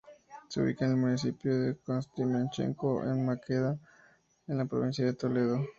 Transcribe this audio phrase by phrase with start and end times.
[0.47, 3.77] Se ubica en el municipio castellanomanchego de Maqueda,
[4.47, 5.63] en la provincia de Toledo.